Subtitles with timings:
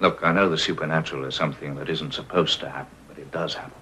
[0.00, 3.54] Look, I know the supernatural is something that isn't supposed to happen, but it does
[3.54, 3.72] happen.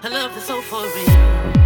[0.00, 1.57] I love the so for real.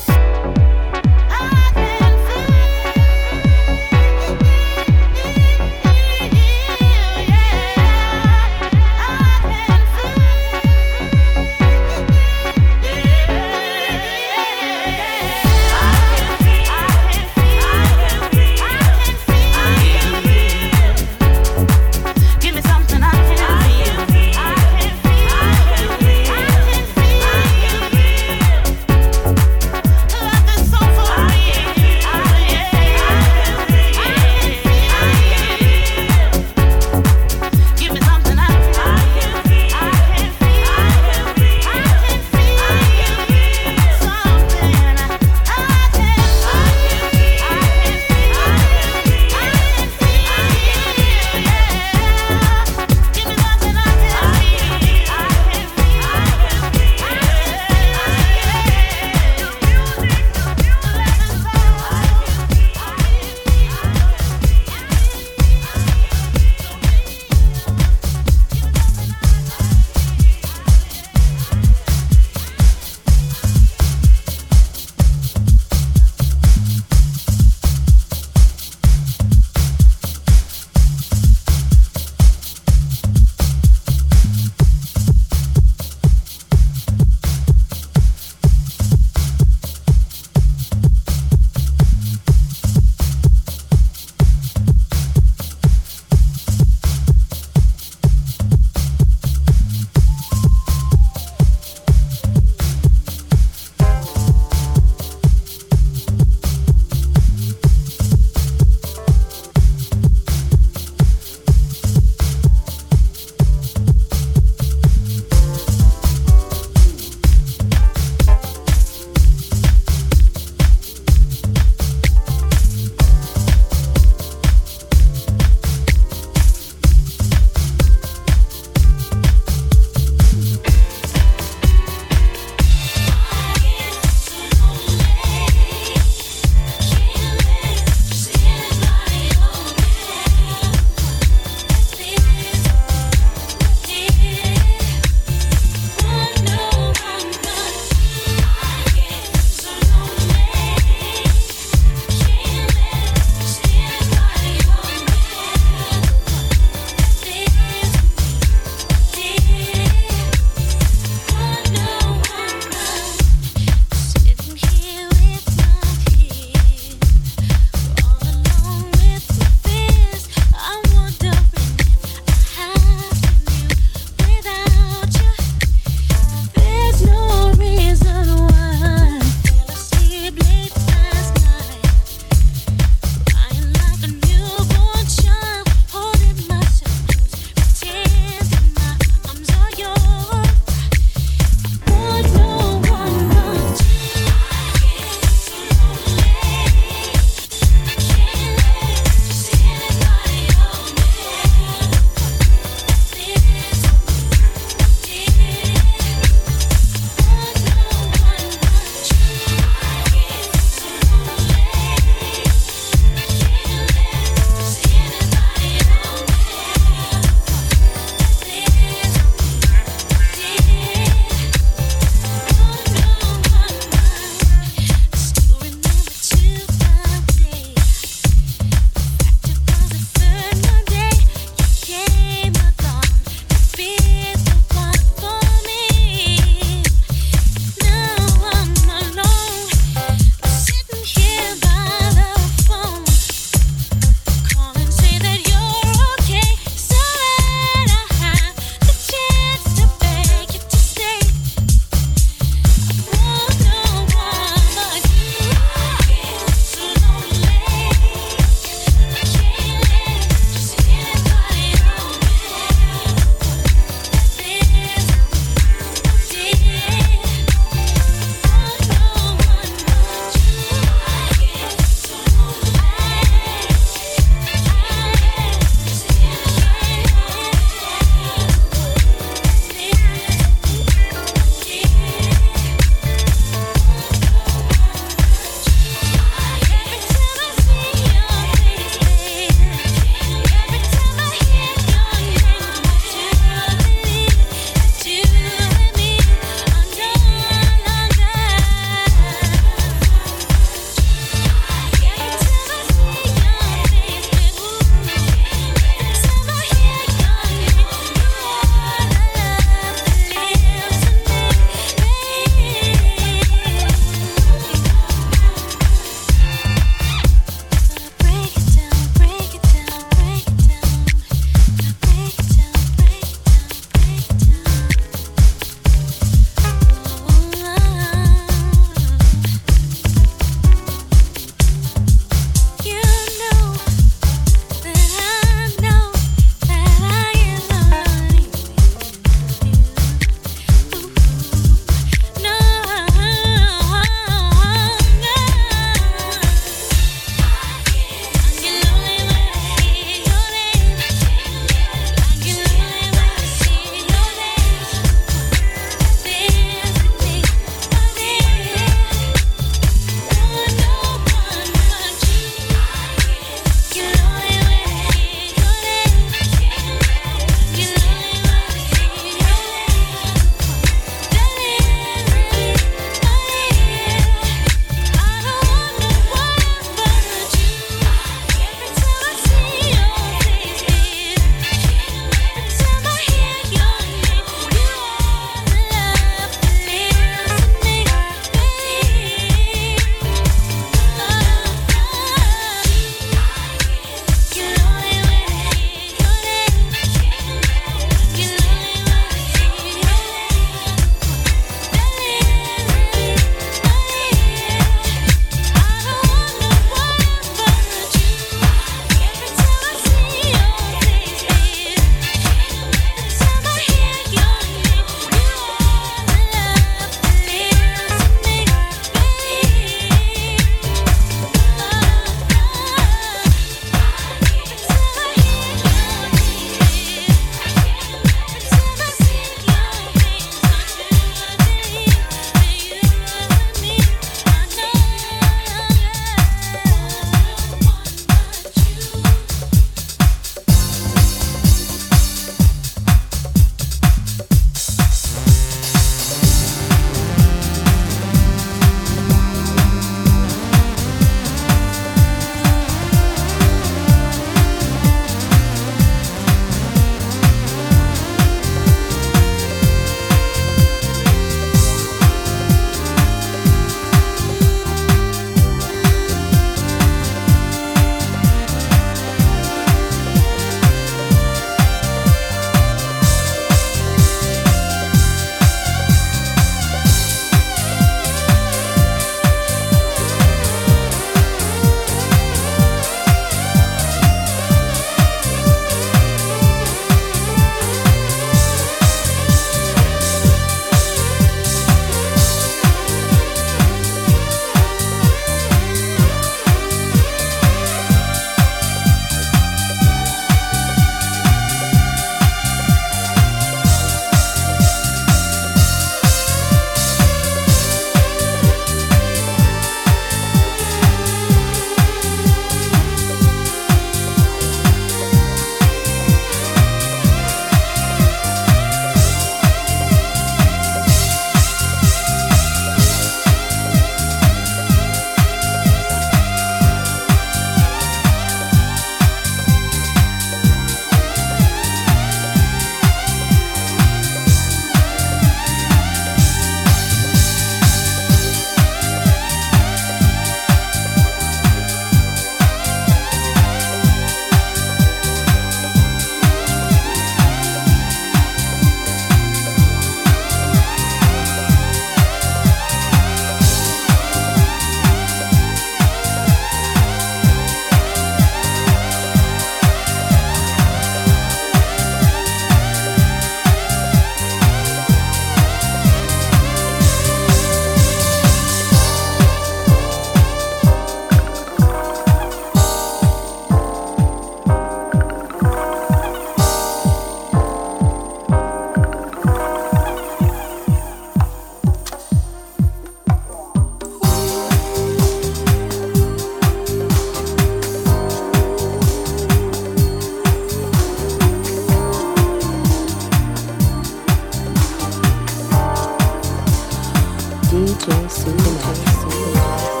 [598.03, 600.00] 随随便随随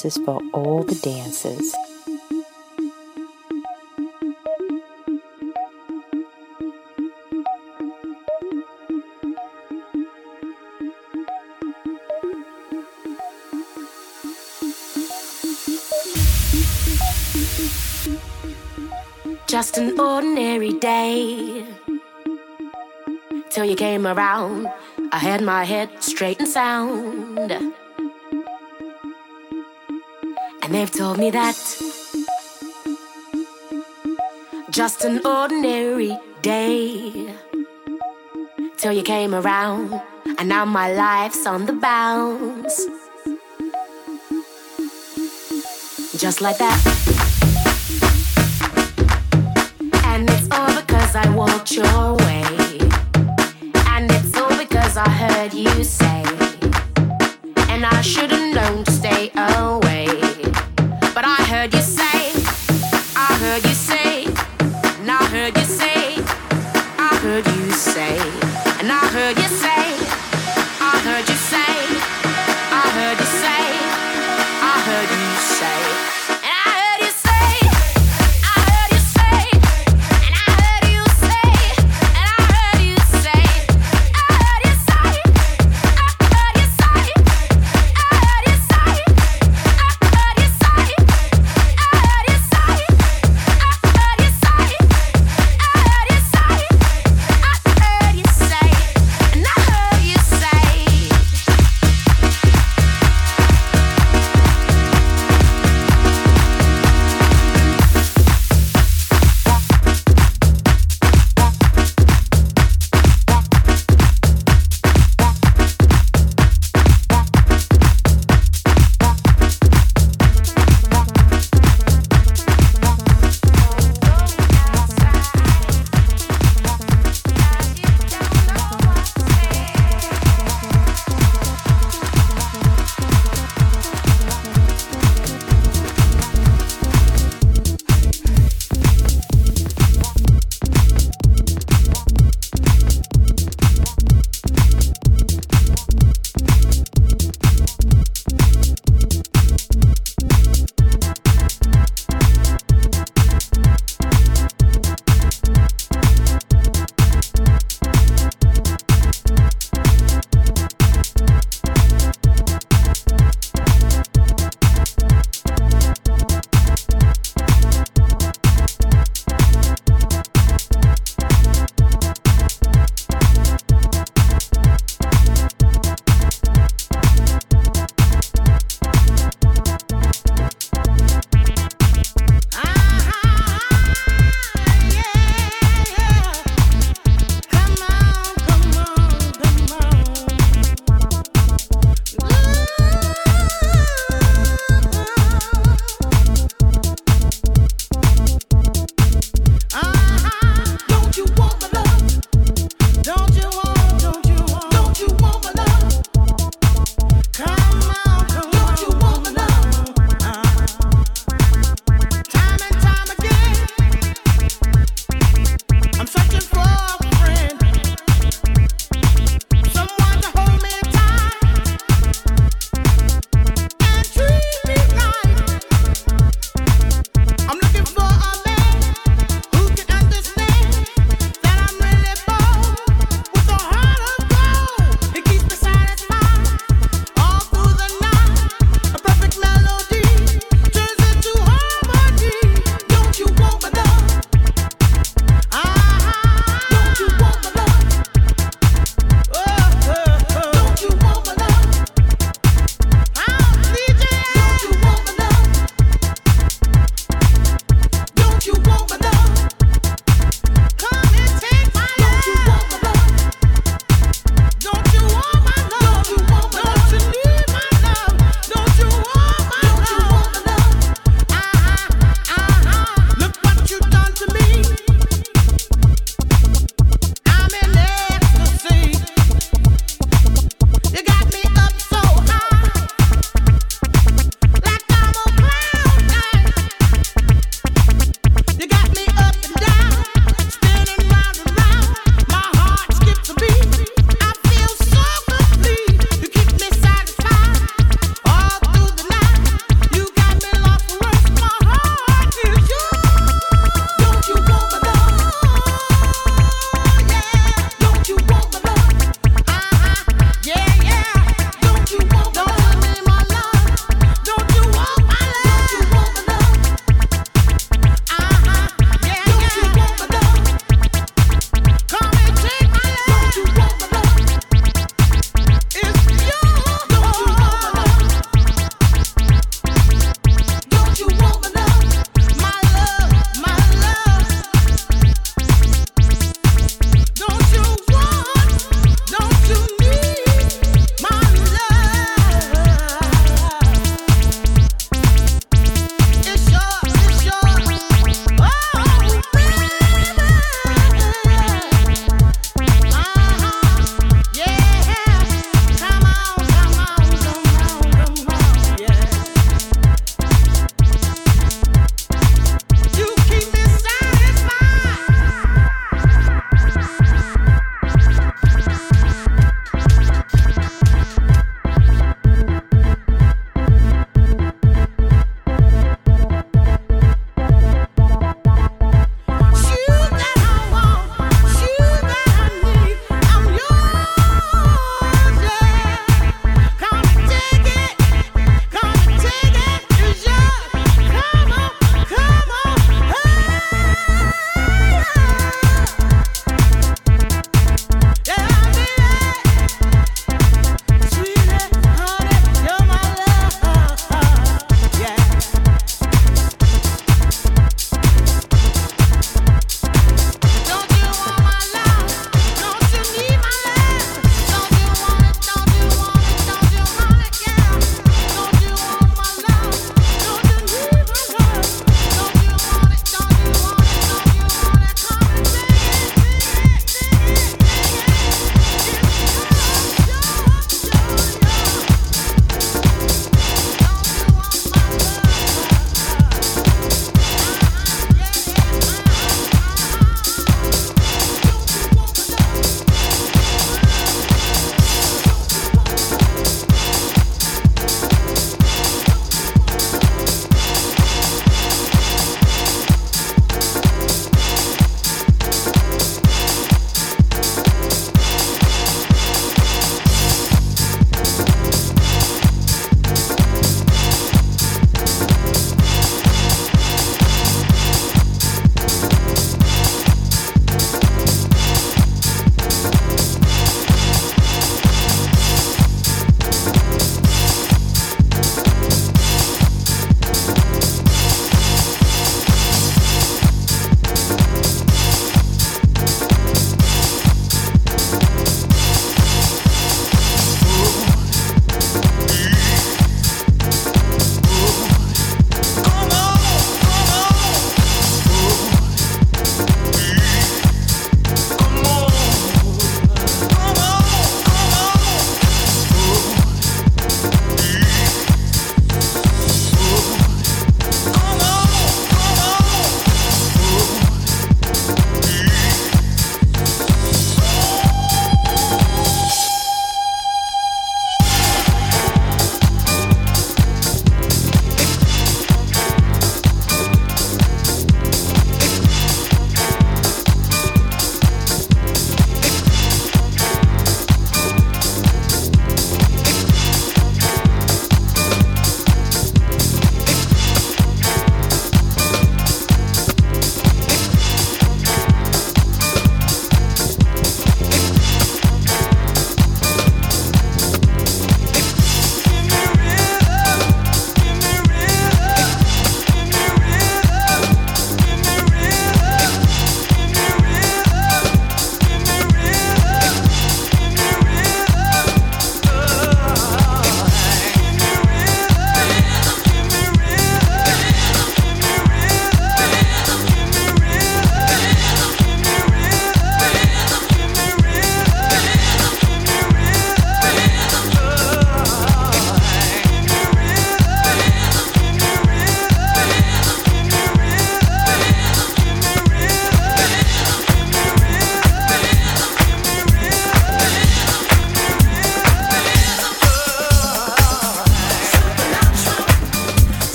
[0.00, 1.76] for all the dances.
[19.46, 21.66] Just an ordinary day
[23.50, 24.66] till you came around.
[25.12, 27.74] I had my head straight and sound
[30.70, 31.56] and they've told me that
[34.70, 37.34] just an ordinary day
[38.76, 40.00] till you came around,
[40.38, 42.86] and now my life's on the bounce,
[46.16, 46.78] just like that.
[50.04, 52.78] And it's all because I walked your way,
[53.90, 56.22] and it's all because I heard you say,
[57.70, 59.89] and I should've known to stay away.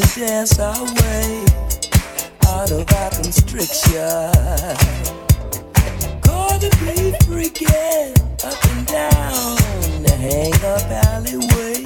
[0.00, 1.44] to dance our way
[2.46, 3.92] out of our constriction.
[6.22, 9.56] gonna be freaking up and down
[10.02, 11.82] the hang up alleyway.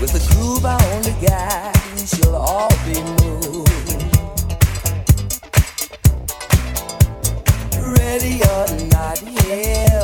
[0.00, 3.68] With the groove I only got, we shall all be moved.
[7.98, 9.99] Ready or not, yeah.